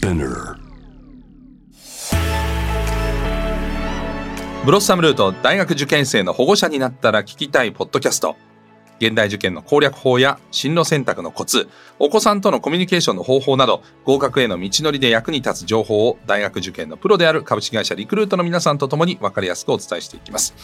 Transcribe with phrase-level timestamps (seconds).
[0.00, 0.56] Spinner.
[4.64, 8.36] ブロッサムルート大学受験生の保護者になったら聞きたいポッドキャスト。
[8.98, 11.68] 現代受験の攻略法や進路選択のコツ、
[11.98, 20.54] お子さんとのコミュニケーションの方法など、合格への道のりで役に立つ情報を大学受験のプロである株式会社リクルートの皆さんと共に分かりやすくお伝えしていきます。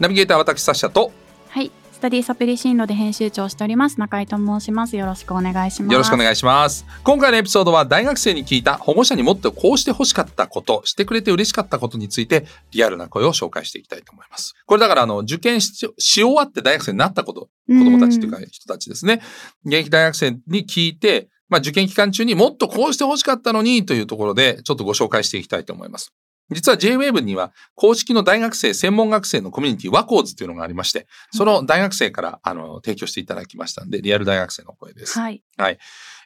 [0.00, 1.12] ナビゲーター私、サッシャと
[1.48, 1.70] はい。
[2.00, 4.96] スタディサプリ進路で編集長をしております中井と申します。
[4.96, 5.92] よろしくお願いします。
[5.92, 6.86] よろしくお願いします。
[7.04, 14.54] 今回のエピソードは大学生に聞いた保護者にもっとこうして欲しかったこと、してくれて嬉しかったことについてリアルな声を紹介していきたいと思います。
[14.64, 19.20] これだからあの受験しし終わって大学生になったこと、子供たちというか人たちですね。
[19.66, 26.14] 現役大学生に聞いて、まあ受験期間中にもっとこうして欲しかったのにというところでちょっとご紹介していきたいと思います。
[26.50, 35.18] 実は JWAVE には公式の大学生、専門学生のコミュニティワコーズというのがありまして、その大学生からあの提供していただきましたんで、リアル大学生の声です。
[35.56, 35.78] はい。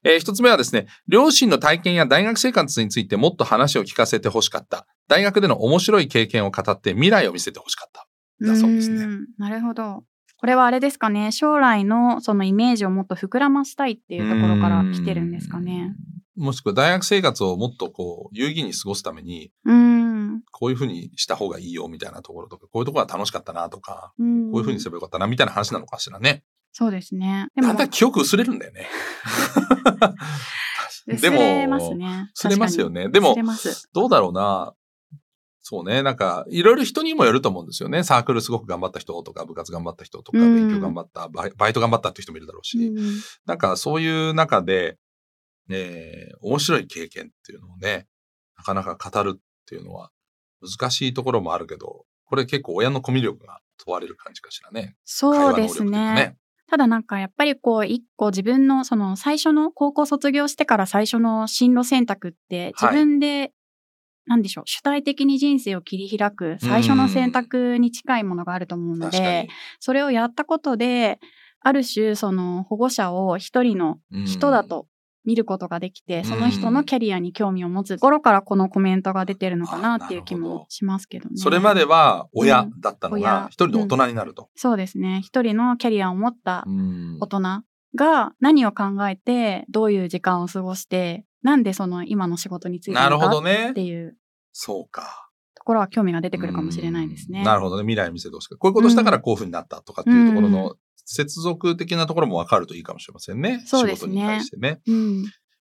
[0.05, 4.87] えー一つ目はですね、両親の体験や大学生活についてもっと話を聞かせて欲しかった。
[5.09, 8.07] 大学での面白い経験を語って未来を見せて欲しかった。
[8.41, 9.05] だそうですね。
[9.07, 10.05] んなるほど。
[10.37, 11.33] これはあれですかね。
[11.33, 15.95] 将来のそのイメージをもっと膨らましたいっていうところから来てるんですかね。
[16.37, 20.43] もしくは大学生活をもっとこう、有意義に過ごすために、うん。
[20.51, 26.45] こういうふうにした方がいいよみたいなところとか、こういうところが楽しかったなとか、うんこういうふうにすればよかったなみたいな話なのかしらね。
[26.73, 27.49] そうですね。
[27.55, 28.89] でもだんだん記憶薄れるんだよね。
[31.07, 32.31] でも、薄れますね。
[32.35, 33.05] 薄れますよね。
[33.05, 33.11] ね。
[33.11, 33.37] でも。
[33.93, 34.75] どうだろうな。
[35.67, 36.03] そうね。
[36.03, 38.05] なんか、いろいろ人にもよると思うんですよね。
[38.05, 44.99] サークルすごく頑張った人とか、部活頑張った人とか、うん勉強頑張った、バイバイト頑張ったって人もいるだろうし、うんなんかそういう中で、
[45.71, 48.07] えー面白い経験っていうのをね、
[48.57, 50.11] なかなか語るっていうのは
[50.61, 54.97] 難しいところもあるけど、これ結構親のコミュ力が問われる感じかしらね。
[55.05, 56.37] そうですね。。
[56.69, 63.53] ただなんかやっぱりこう一個自分のその最初の高校卒業してから最初の進路選択って自分で、
[64.27, 69.49] なんでしょう主体的に人生を切り開く最初の選択に近いものがあると思うのでに。
[69.81, 71.21] それをやったことで
[71.61, 74.87] ある種その保護者を一人のうん人だと
[75.25, 81.37] 見ることができて、んその人のキャリアに興味を持つところからこのコメントが出てるのかなっていう気もしますけどね。
[81.37, 84.49] それまでは親うんだったの親が、一人の大人になると。
[84.55, 87.41] そうですね一人のキャリアを持ったうん大人
[87.97, 93.83] が何を考えてどういう時間を過ごしてなんでその今の仕事についてなるかほどねって。
[93.83, 94.17] いう
[94.53, 95.31] そうか。
[95.55, 97.39] ところは興味が出てくるかもしれないですね。
[97.39, 97.83] うんなるほどね。
[97.85, 103.63] 未来見せてほしくこういうことしたからこういうふうになったとかっていうところうんの接続的なところも分かるといいかもしれませんね。
[103.67, 104.81] そうですね仕事に対してね。
[104.87, 105.25] うん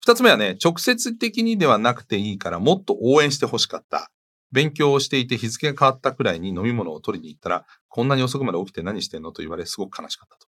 [0.04, 4.10] 二つ目はね、直接的にではなくていいからもっと応援してほしかった。
[4.50, 10.48] 勉強をしていて日付が変わったくらいに飲み物を取りに行ったら、こんなに遅くまで起きて何してんのと言われ、すごく悲しかったと。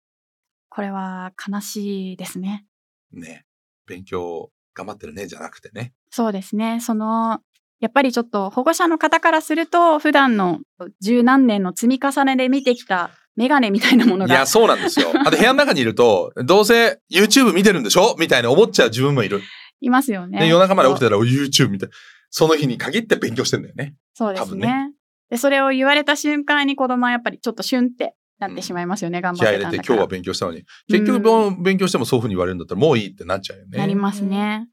[0.68, 2.64] これは悲しいですね。
[3.12, 3.44] ね。
[3.86, 5.94] 勉強頑張ってるね、じゃなくてね。
[6.10, 6.78] そうですね。
[6.80, 7.40] その
[7.80, 10.60] やっぱりちょっと保護者の方からすると普段の
[11.00, 13.10] 十何年の積み重ねで見てきた
[13.40, 15.08] メガネみたいなものがいや、そうなんですよ。
[15.24, 18.14] あと部屋の中にいると、どうせ YouTube 見てるんでしょ？
[18.18, 19.40] みたいに思っちゃう自分もいる。
[19.80, 20.40] いますよね。
[20.40, 21.88] で、夜中まで起きてたら YouTube みたい。
[22.28, 23.94] その日に限って勉強してんだよね。
[24.14, 24.92] そうです多分ね
[25.30, 29.20] で、それを言われた瞬間に子供はやっぱりちょっとシュンってなってしまいますよね。
[29.22, 29.70] 頑張気合ってたんだから。
[29.70, 30.64] 入れて今日は勉強したのに。
[30.88, 33.78] 結局うん勉強してもそういうふうに言われるんだったらもういいってなっちゃうよね。
[33.78, 34.66] なりますね。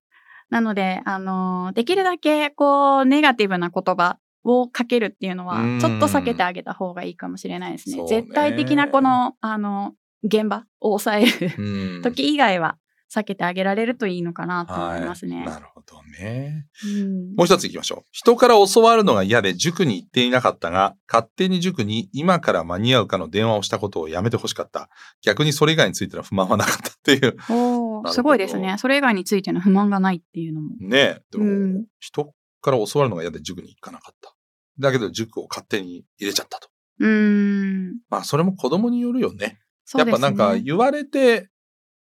[0.50, 8.08] なので、あのーできるだけ、こう、ネガティブな言葉をかけるっていうのはうん、ちょっと避けてあげた方がいいかもしれないですね。
[8.08, 9.94] 絶対的なこの、あの、
[10.24, 12.02] 現場を抑えるうん。
[12.02, 12.78] 時以外は
[13.14, 15.38] 避けてあげられるといいのかなと思いますね。
[15.38, 15.46] はい。
[15.46, 16.66] なるほどね。
[16.84, 18.08] うんもう一つ行きましょう。
[18.12, 24.90] 人から教わるのが嫌で塾に行っていなかったが、勝手に塾に今から間に合うかの電話をしたことをやめてほしかった。
[25.22, 27.38] 逆にそれ以外についての不満はなかったっていう。
[27.50, 28.76] おーすごいですね。
[28.78, 30.76] それ以外についての不満がないっていうのも。
[30.80, 31.22] ねえ。
[31.32, 34.37] でも、うん人から教わるのが嫌で塾に行かなかった。
[34.80, 36.70] だけど塾を勝手に入れちゃったと。
[37.00, 38.00] うーん。
[38.10, 39.38] まあ、それも子供によるよね。
[39.38, 39.60] ね。
[39.96, 41.50] やっぱなんか言われて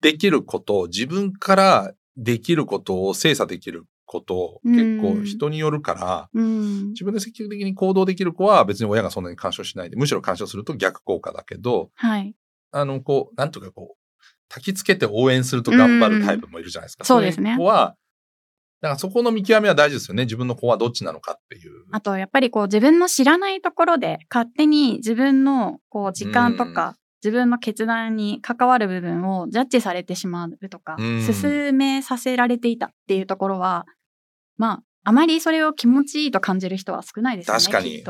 [0.02, 6.89] できること、自分からできることを精査できること、うん結構人によるから、うん。
[6.89, 12.36] 自分で積極的に行動できる子は別に親がそんなに干渉しないで、むしろ干渉すると逆効果だけど、はい。
[12.72, 17.01] あの、こう、なんとかこう、焚きつけて応援すると頑張るタイプもいるじゃないですか。
[17.01, 17.95] うんそうですねい子は、
[18.86, 20.26] だからそこの見極めは大事ですよね。
[20.26, 21.86] 自分の子はどっちなのかっていう。
[21.92, 33.88] あと、やっぱりこう自分の知らないところで勝手に自分のこう時間とか、自分の決断に関わる部分をジャッジされてしまうとか、うん進めさせられていたっていうところは、
[34.58, 37.60] まあ、あまりそれを気持ちいいと感じる人は少ないですよね。
[37.60, 38.04] 確かに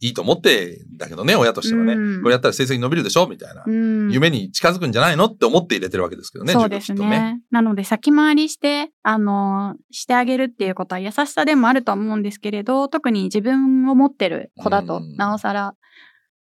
[0.00, 1.94] いいと思ってだけどね、親としてはね。
[1.94, 3.64] うんこれやったら成績伸びるでしょみたいな。
[3.66, 7.40] うん夢に近づくんじゃないのって思って入れてるわけですけどね、そうです塾きっとね。
[7.50, 15.74] なので先回りして、あの、してあげるっていうことは優しさでもあるとは思うんですけれど、特に自分を持ってる子だとうん、なおさら、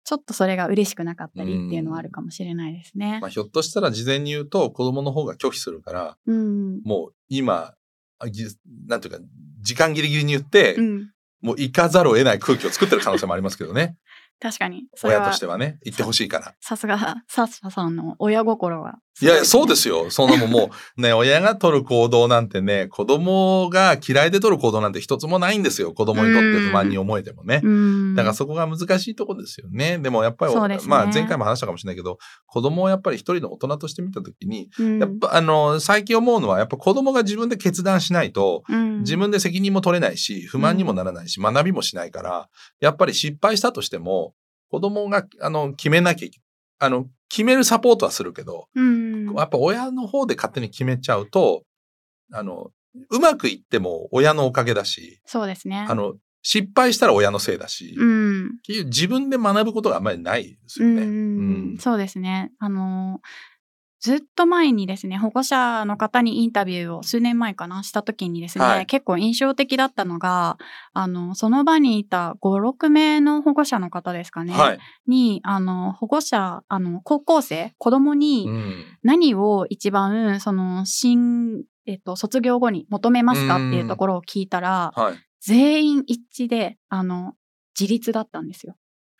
[0.03, 3.27] ちょっとそれが嬉しくなかったりっていうのはあるかもしれないですねま。
[3.27, 6.81] あ、ひょっとしたら事前に言うと子供の方が拒否するから、うん。
[6.83, 7.73] もう今、
[8.87, 9.19] なんていうか、
[9.61, 11.09] 時間ギリギリに言って、うん。
[11.45, 13.95] もう行かざるを得ない空気を作ってる可能性もありますけどね。
[14.41, 14.85] 確かに。
[15.03, 16.55] 親としてはね、行ってほしいから。
[16.59, 16.97] さすが、
[17.27, 18.95] サッサさんの親心が。
[19.21, 20.09] いやいや、そうですすよ。
[20.09, 25.93] そんなもんもう、ね、 親が取る行動なんてね、子供が嫌いで取る行動なんて一つもないんですよ。
[25.93, 27.61] 子供にとって不満に思えてもね。
[28.15, 29.99] だからそこが難しいところですよね。
[29.99, 32.17] でもやっぱり、ねまあ前回も話したかもしれないけど、
[32.47, 44.33] 子供をやっぱり一人の大人として見たときに、うん、やっぱあの、最近思うのは、やっぱ子供が自分で決断しないと、うん、自分で責任も取れないし、不満にもならないし、学びもしないから、やっぱり失敗したとしても、
[44.69, 46.39] 子供が、あの、決めなきゃいけ
[46.79, 51.63] あの、決めるサポートはするけど、うん、やっぱ親の方で勝手に決めちゃうと、
[52.31, 52.71] あの、
[53.09, 55.85] うまくいっても親のおかげだし、そうですね。
[55.89, 58.51] あの、失敗したら親のせいだし、うん。
[58.85, 61.01] 自分で学ぶことがあんまりないですよね。
[61.01, 61.11] うんう
[61.73, 62.51] んそうですね。
[62.59, 63.54] あのー
[64.05, 70.59] ずっと前にですね、保護者の方にインタビューを数年前かな、した時にですね、はい結構印象的だったのが、
[70.93, 74.79] あの、その場にいた5、6名の保護者の方ですかね、はい。
[75.07, 85.15] に、あの、保護者、あの、高校生、子供にうん何を一番、その、新、えっと、卒業後に求めますかっていうところを聞いたら、はい。
[85.41, 87.33] 全員一致で、あの、
[87.79, 88.75] 自立だったんですよ。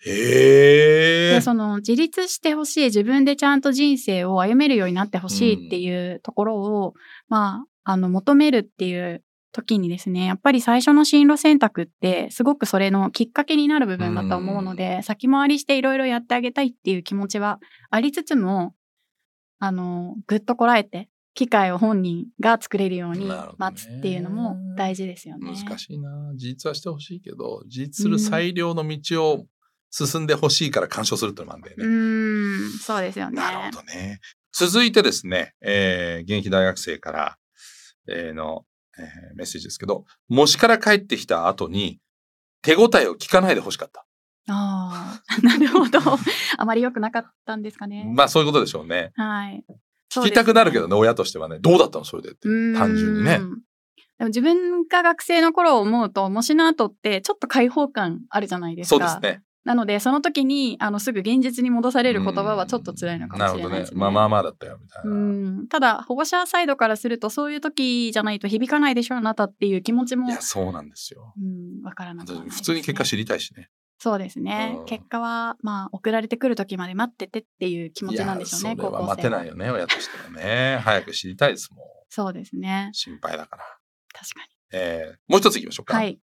[0.05, 1.41] で、。
[1.41, 6.93] その自立してほしい、自分でちゃんと人生を歩めるようになってほしいっていうところを、
[7.27, 17.59] まあ、あの、求めるっていう時にですね、やっぱり最初の進路選択って、すごくそれのきっかけになる部分だと思うので、先回りしていろいろやってあげたいっていう気持ちは
[17.89, 18.75] ありつつも、
[19.59, 25.53] あの、ぐっとこらえて、機会を本人が作れるように待つっていうのも大事ですよね。
[25.53, 26.31] 難しいな。
[26.33, 29.45] 自立はしてほしいけど、自立する最良の道を
[29.91, 31.87] 進んでほしいから干渉するってのもあるんだようね。
[31.87, 33.35] ーん、そうですよね。
[33.37, 34.19] なるほどね。
[34.51, 37.37] 続いてですね、えー現役大学生から、
[38.07, 38.65] えーの、
[38.97, 41.99] えーメッセージですけど、模試から帰ってきた後に、
[42.61, 44.05] 手応えを聞かないでほしかった。
[44.47, 45.99] ああ、なるほど。
[46.57, 48.11] あまり良くなかったんですかね。
[48.15, 49.11] まあそういうことでしょうね。
[49.15, 49.63] はい。
[50.11, 51.59] 聞きたくなるけどね、親としてはね。
[51.59, 52.47] どうだったのそれでって。
[52.77, 53.39] 単純にね。
[54.17, 58.95] でも自分が学生の頃を思うと、模試の後ってちょっと開放感あるじゃないですか。
[59.09, 59.43] そうですね。
[59.65, 63.99] なので、その時に、あの、すぐ現実に戻される言葉はちょっと辛いのかもしれないですね。
[63.99, 63.99] なるほどね。
[63.99, 65.15] まあまあまあだったよ、みたいうな。
[65.63, 65.67] ん。
[65.67, 71.33] ただ、保護者サイドからすると、そういう時じゃないと響かないでしょ、あなたっていう気持ちも、いや、そうなんですよ。
[71.41, 73.71] うん、わからなくね普通に結果知りたいしね。
[73.97, 74.81] そうですねう。
[74.83, 80.79] ん結果は、まあ、送られてくる時まで待っててっていう気持ちなんでしょうね、いやそれは高校生待てないよね、親としてはね。
[80.83, 81.85] 早く知りたいですもん。
[82.09, 82.89] そうですね。
[82.93, 83.63] 心配だから。
[84.13, 85.85] 確かえーもう一つ行きましょうに。
[85.87, 85.97] か。
[85.97, 86.19] はい。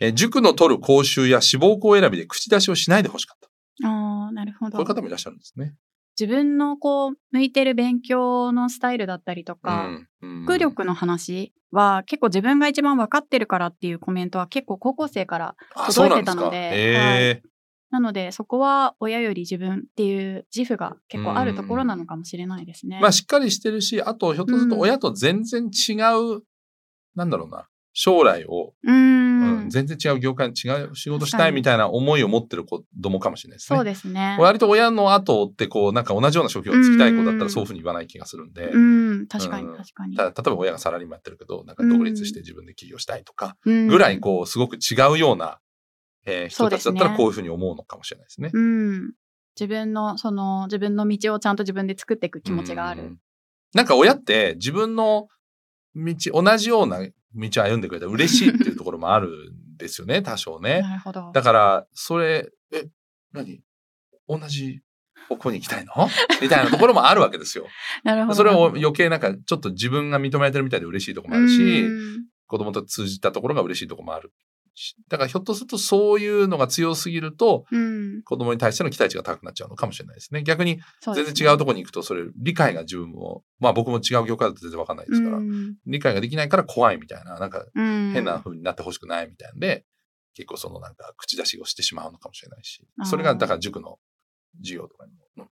[0.00, 3.88] えー塾の取る講習や志望校選びで口出しをしないでほしかった。
[3.88, 4.86] ああ、なるほどこういう。
[4.86, 5.74] 方もいらっしゃるんですね。
[6.18, 15.56] 自分のこう、向いてる勉強のスタイルだったりとか、うんうん学力の話は結構自分が一番分かってるからっていうコメントは結構高校生から
[15.86, 17.48] 届ないてたのでへー
[17.90, 22.98] なのでそこは親より自分っていう自負が結構あるところなのかもしれないですね。
[23.00, 26.42] まあしっかりしてるし、あとひょっとすると親と全然違う、
[27.14, 29.70] なんだろうな、将来を、うんん。
[29.70, 33.76] 全然違う業界に違う仕事したいみたいな思いを持ってる子供かもしれないですね。
[33.76, 34.36] そうですね。
[34.40, 38.68] 割と親の後ってこう、なんか同じような職業をつきたい子だったうんらそういうふうに言わない気がするんで。
[38.68, 38.78] う
[39.22, 40.16] ん、確かにうん確かに。
[40.16, 45.60] ただ例えば親がサラリーマンやってるけど、なんか独立して自分で起業したいとか、ぐぐらいこう、すごく違うような、
[46.26, 48.50] えー人たちだったらこういうふうに思うのかもしれないですね。
[48.52, 49.12] うん。
[49.54, 53.18] 自分の、その、自分の道をちゃんと自分で作っていく気持ちがあるうん。。
[53.72, 55.28] なんか親って自分の
[55.94, 60.80] 道、同じような道を歩んでくれたら嬉しいっていうところもあるんですよね、 多少ね。
[60.82, 61.30] なるほど。
[61.32, 62.86] だから、それ、え、
[63.32, 63.60] 何？
[64.26, 64.80] 同じ
[65.28, 66.08] 方向に行きたいの？
[66.40, 67.66] みたいなところもあるわけですよ。
[68.04, 68.34] なるほど。
[68.34, 74.32] それを余計なんかちょっと自分が認められてるみたいで嬉しいところもあるし、うん子供と通じたところが嬉しいところもあるし。
[75.08, 78.22] だからひょっとするとそういうのが強すぎると、うん。
[78.24, 80.42] 子供に対しての期待値が高くなっちゃうのかもしれないですね。
[80.42, 80.80] 逆に
[81.14, 89.84] 全然違うところに行くと、それ理解が自分も、まあ僕も違う業界だと全然わかんないですから、うん理解ができないから怖いみたいな、なんかうん変な風になってほしくないみたいなんで、
[90.34, 93.98] 結構そのなんか口出しをしてしまうのかもしれないしそれがだから塾の
[94.58, 95.46] 授業とかにも、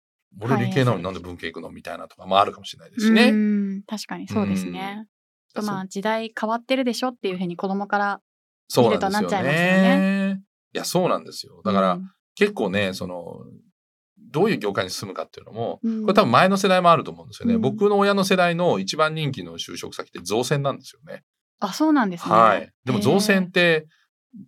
[0.41, 1.71] 俺はい理系なのになんで文系行くの？
[1.71, 3.31] みたいなとかもあるかもしれないですしね。
[3.31, 5.07] うん確かにそうですね。
[5.55, 8.21] とまあ時代変わってるでしょっていうふうに子供から
[8.69, 10.43] そうなんですよ見るとなっちゃいますよね。
[10.75, 11.63] いや、そうなんですよ。
[11.65, 13.41] だから、うん結構ね、その、
[14.31, 17.55] どういう業界に進むかっていうのも、うんこれ多分前の世代もあると思うんですよね。
[17.55, 21.25] うん僕の親の世代の一番人気の就職先って造船なんですよね。
[21.59, 22.33] あ、そうなんですね。
[22.33, 22.73] はい。
[22.85, 23.89] でも造船って、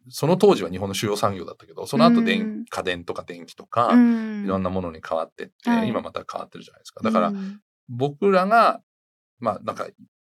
[0.09, 7.03] その当時は日本の主要産業だったけど、その後電、うん家電とか電気とか、うんいろんなものに変わってって、はい今また変わってるじゃないですか。
[7.03, 8.81] だから、うん僕らが、
[9.41, 9.89] まあなんか、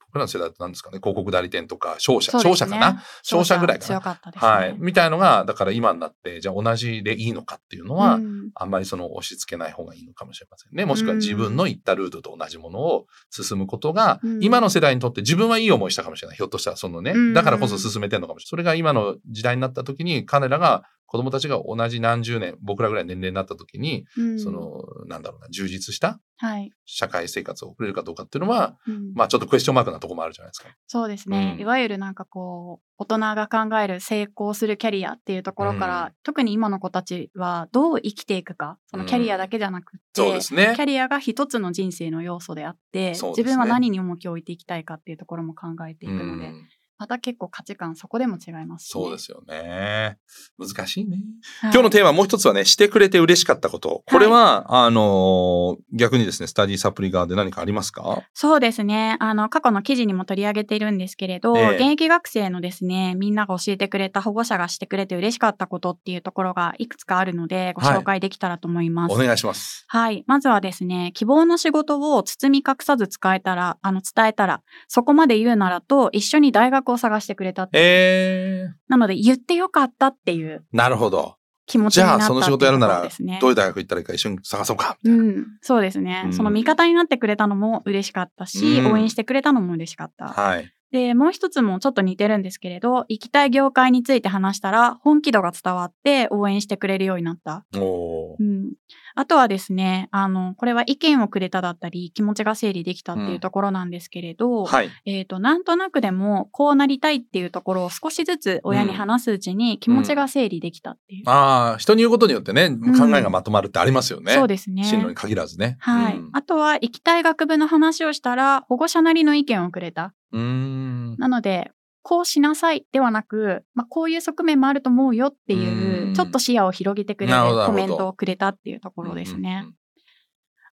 [0.08, 3.04] 僕らの世代って何ですかね、広告代理店とか商社、ね商社かな？
[3.24, 3.88] 商社ぐらいかな？
[3.88, 4.52] 強かったですね。
[4.52, 4.76] はい。
[4.78, 10.86] みたいのが、だから今になって、じゃあ同じでいいのかっていうのは、うんあんまりその押し付けない方がいいのかもしれませんね。
[10.86, 16.38] もしくは自分の行ったルートと同じものを進むことが、うん今の世代にとって自分はいい思いしたかもしれない。
[16.38, 18.50] ひょっとしたらそのねうん、だからこそ進めてるのかもしれない。
[18.50, 24.40] それが今の時代になった時に、彼らが、子供たちが同じ何十年、僕らぐらい年齢になった時に、うん。
[24.40, 26.70] その、なんだろうな、充実したはい。
[26.86, 29.14] 社会生活を送れるかどうかっていうのは、うん。
[29.16, 30.70] まあちょっとクエスチョンマークなところもあるじゃないですか。
[30.86, 31.62] そうですね、うん。
[31.62, 36.14] いわゆるなんかこう大人が考える成功するキャリアっていうところから、うん。
[36.24, 40.74] 特に今の子たちはどう生きていくかそのキャリアだけじゃなくって、そうですね。
[40.76, 40.82] キ。
[40.82, 43.18] ャリアが一つの人生の要素であって、ね。
[43.30, 50.18] 自分は何に重きを置いていきたいかっていうところも考えていくので、うんまた結構価値観そこでも違いますし、ね、そうですよね。
[50.58, 51.18] 難しいね。
[51.62, 54.04] はい今日のテーマもう一つはね、してくれて嬉しかったこと。
[54.08, 58.24] これは、あのー逆にですね、スタディサプリ側で何かありますか？
[58.34, 59.18] そうですね。
[59.20, 69.13] あの、過去の記事にも取り上げているんですけれど、ええ現役学生のですね、みんなが教えてくれた保護者がしてくれて嬉しかったことっていうところがいくつかあるので、ご紹介できたらと思います。
[69.13, 69.86] お願いします。
[69.88, 70.24] はい。
[70.27, 77.70] まずはですね、希望の仕事を包み隠さず使えたら、あの、伝えたら、そこまで言うならと、一緒に大学を探してくれた。
[77.74, 81.36] えー、なので、言ってよかったっていうなるほど。
[81.65, 83.10] 気持ちじゃあ、その仕事やるなら。
[83.41, 84.98] どういう大学行ったらいいか一緒に探そうか。
[85.03, 90.29] うん、そうですね、うんその味方になってくれたのも嬉しかったし、うん応援してくれたのも嬉しかった。
[90.29, 90.74] はい。
[90.91, 97.65] で、もう一つもちょっと似てるんですけれど、行きたい業界について話したら、本気度が伝わって応援してくれるようになった。
[97.75, 98.74] おーうん。
[99.18, 104.92] あとはですね、あの、これは意見をくれただったり、気持ちが整理できたっていうところなんですけれど、はい。
[105.08, 111.24] えっ、と、なんとなくでも、こうなりたいっていうところを少しずつ親に話すうちに気持ちが整理できたっていう。
[111.26, 114.34] ああ、人に言うことによってね、ん考えがまとまるってありますよね。
[114.34, 114.84] そうですね。
[114.84, 115.78] 進路に限らずね。
[115.80, 120.14] はい、うんあとは、行きたい学部の話をしたら、保護者なりの意見をくれた。
[120.32, 121.16] うーん。
[121.18, 121.72] なので、
[122.08, 129.64] こうしなさいではなく、まあ、こういう側面もあると思うよっていうう、んちょっと視野を広げてくれるコメントをくれたっていうところですね。
[129.64, 129.74] うんうん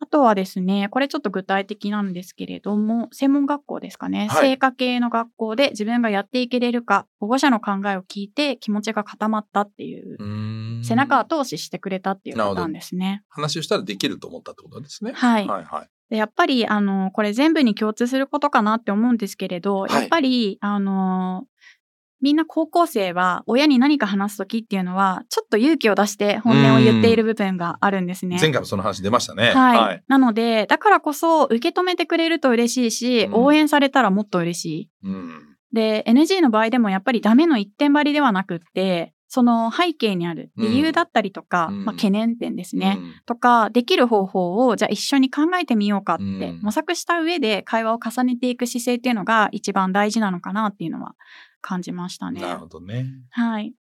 [0.03, 13.21] あとはですね、これちょっと具体的なんですけれども、専門学校ですかね、はい成果系の学校で自分がやっていけれるか、保護者の考えを聞いて気持ちが固まったっていう、う背中を通ししてくれたっていうパターンですね。
[13.29, 15.11] 話をしたらできると思ったってことですね。
[15.13, 15.47] はい。
[15.47, 15.89] はいはい。
[16.11, 21.45] でやっぱり、あの、これ全部に共通することかなって思うんですけれど、はいやっぱり、あの、
[22.21, 28.37] みんな高校生は親に何か話すときっていうのは、ちょっと勇気を出して本音を言っている部分があるんですね。
[28.41, 29.51] 前回もその話出ましたね。
[29.51, 34.89] はい、なので、だからこそ受け止めてくれると嬉しいし、うん応援されたらもっと嬉しい。
[35.05, 35.57] うん。
[35.71, 42.97] で、NG の場合でもやっぱりダメの一点張りではなくって、その背景にある理由だったりとか、うんまあ、懸念点ですね。
[43.00, 51.15] うんとか、できる方法をじゃあ一緒に考えてみようかって、うん模索した上で会話を重ねていく姿勢っていうのが一番大事なのかなっていうのは
[51.61, 52.41] 感じましたね。
[52.41, 53.05] なるほどね。
[53.29, 53.73] はい。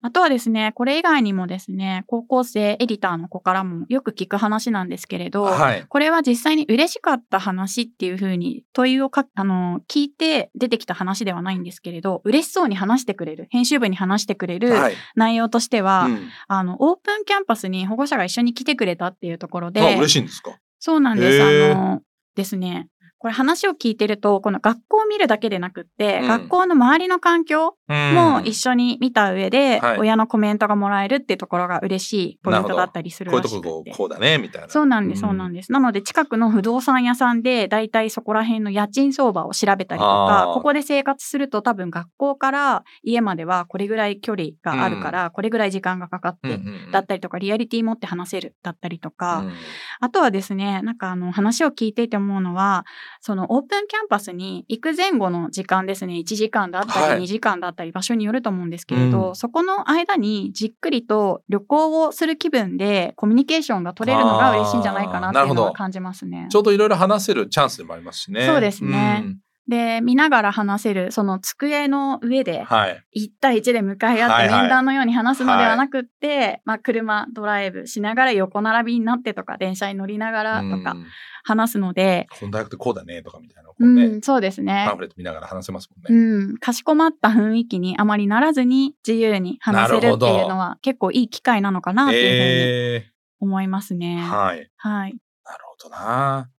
[0.00, 5.84] あとはですね、これ以外にもですね、高校生エディターの子からもよく聞く話なんですけれど、はい。
[5.88, 14.94] これは実際に嬉しかった話っていうふうに問いをかあの聞いて出てきた話ではないんですけれど、嬉しそうに話してくれる、編集部に話してくれるはい。
[15.16, 20.52] 内容としては、うんあの、オープンキャンパスに保護者が一緒に来てくれたっていうところで、あ、嬉しいんですか？
[20.78, 21.42] そうなんです。
[21.42, 22.02] あの、
[22.36, 22.86] ですね。
[23.18, 26.28] これ話を聞いてると、この学校を見るだけでなくって、うん。
[26.28, 29.98] 学校の周りの環境も一緒に見た上で、はい。
[29.98, 33.68] 親のコメントがもらえるっていうところが嬉しいポイントだったりするこういうらしくて。
[33.68, 34.68] とここうこうだね、みたいな。
[34.68, 35.72] そうなんです、そうなんです。
[35.72, 46.90] なので、近くの不動産屋さんで、だいたいそこら辺の家賃相場を調べたりとかここで生活すると多分学校から家まではこれぐらい距離があるから、これぐらい時間がかかって、うんうんうん。
[46.92, 49.52] だったりとか、リアリティ持って話せるだったりとか、うん。
[50.00, 52.84] あとはですね、なんかあの話を聞いていて思うのは、
[53.20, 57.18] そのオープンキャンパスに行く前後の時間ですね、1時間だったはい。
[57.18, 59.36] り2時間だったり場所によると思うんですけれど、うん。
[59.36, 66.48] そこの間にじっくりと旅行をする気分でコミュニケーションが取れるのが嬉しいんじゃないかなっていうのは感じますね。
[66.50, 66.56] ち。
[66.56, 68.46] ょうどいろいろ話せるチャンスでもありますしね。
[68.46, 69.22] そうですね。
[69.24, 69.38] うん
[69.68, 73.04] で、見ながら話せる、その机の上で、はい。
[73.14, 81.06] 1対1で向かい合ってはいはい面談のように話すのではなくって、まあ車ドライブしながら横並びになってとか、電車に乗りながらとかうん
[81.44, 84.96] 話すので、この大学ってこうだねとかみたいなのをこううね、ん、そうですねパン。
[84.96, 86.52] フレット見ながら話せますもんうね。
[86.54, 93.10] ん、かしこまった雰囲気にあまりならずに自由に話せるっていうのは結構いい機会なのかなっていうふうにえ
[93.40, 94.18] 思いますね。
[94.20, 94.70] ー、はい。
[94.76, 95.16] はい。
[95.44, 96.50] なるほどな。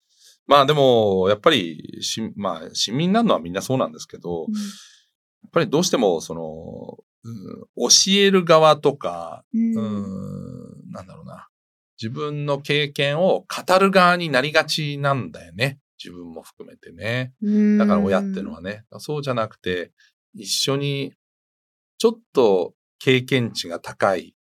[0.49, 4.55] まあでも、やっぱりし、まあ、市民になるのはみんなそうなんですけど、うん
[5.41, 11.49] やっぱりどうしても、その、うん教える側とか、うんうん、なんだろうな。
[12.01, 15.79] 自分の経験を語る側になりがちなんだよね。
[16.03, 17.33] 自分も含めてね。
[17.79, 18.85] だから親っていうのはね。
[18.99, 19.93] そうじゃなくて、
[20.35, 21.15] 一緒に、
[21.99, 24.35] ちょっと経験値が高い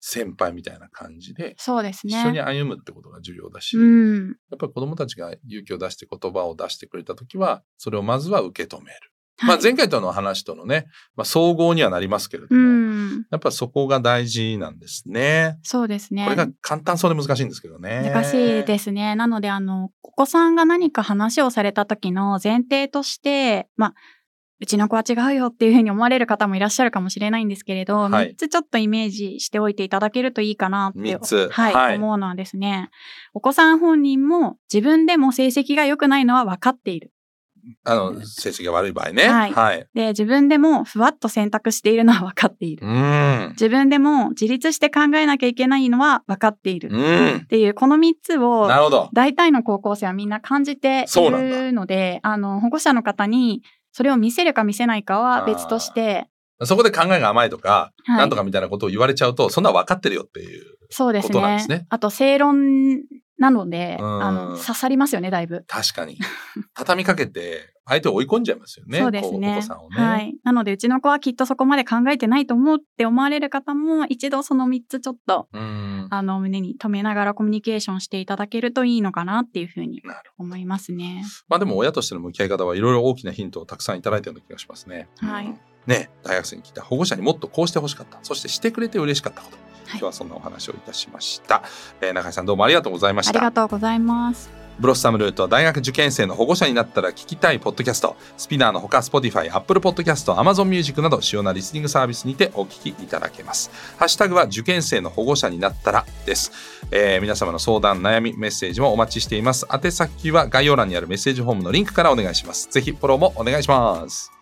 [0.00, 2.18] 先輩みたいな感じで、そうですね。
[2.18, 4.26] 一緒に歩むってことが重要だし、うん。
[4.28, 8.98] やっぱり子供たちが勇気を出して言葉を出してくれたときは、それをまずは受け止める。
[9.42, 13.26] まあはい前回との話とのね、まあ総合にはなりますけれどうも、ん。
[13.30, 15.58] やっぱそこが大事なんですね。
[15.62, 16.24] そうですね。
[16.24, 18.10] これが簡単そうで難しいんですけどね。
[18.12, 19.14] 難しいですね。
[19.16, 23.94] なので、あの、お子さんが何か話をされた時の前提として、まあ、
[24.60, 31.18] うちの子は違うよっていうふうに思われる方もいらっしゃるかもしれないんですけれど、はい3つちょっとイメージしておいていただけるといいかなって、
[31.50, 32.90] はい、はい思うのはですね、
[33.32, 37.12] お子さん本人も自分でも成績が良くないのは分かっている。
[37.84, 39.28] あの、成績が悪い場合ね。
[39.28, 39.86] はいはい。
[39.94, 42.86] で、自分でもふわっと選択しているのは分かっている。
[42.86, 43.48] うん。
[43.50, 46.90] 自分でも自立して考えなきゃいけないのは分かっている。
[46.90, 47.46] うんっ。
[47.46, 49.10] ていう、この3つをなるほど。
[49.12, 53.62] 大体の高校生はみんな感じているので、あの、保護者の方に
[53.92, 56.28] それを見せるか見せないかは別として、
[56.62, 60.64] そこで考えが甘いとか、はいなんとかみたいなことを言われちゃうと、そんな分かってるよっていう。
[60.90, 61.28] そうですね。
[61.28, 63.00] ことなんですねあと、正論
[63.38, 65.64] なので、うんあの、刺さりますよね、だいぶ。
[65.66, 66.18] 確かに。
[66.74, 69.00] 畳みかけて、相手を追い込んじゃいますよね。
[69.00, 69.96] そうですこおね子さんをね。
[69.96, 70.34] はい。
[70.44, 76.06] なので、うちの子はきっとそこまで考えてないと思うって思われる方も、一度その3つちょっと、うん。
[76.08, 80.02] あの、胸に留めながらコミュニケーションしていただけるといいのかなっていうふうに
[80.38, 81.24] 思いますね。
[81.48, 85.08] まあでも親としての向き合い方はいろいろ大きなヒントをたくさんいただいたような気がしますね。
[85.18, 88.18] はいうんね、大学生に聞いた保護者にもっとこうしてほしかった。
[88.22, 89.56] そしてしてくれて嬉しかったこと。
[89.56, 91.64] はい今日はそんなお話をいたしました。
[92.00, 93.62] えー中井さんどうもありがとうございましありがた。
[93.62, 94.59] とうございます。
[94.80, 103.70] ブロッサムルート大学受験生の保護者になったら聞きたいポッドキャスト、スピナーのほか Spotify、Apple Podcast、Amazon Music など主要なリスニングサービスにてお聞きいただけます。
[103.98, 106.50] ハッシュタグは受験生の保護者になったらです。
[106.90, 109.66] えー皆様の相談、悩み、メッセージもお待ちしています。
[109.70, 112.68] 宛先は概要欄にあるメッセージフォームのリンクからお願いします。
[112.70, 114.39] ぜひフォローもお願いします。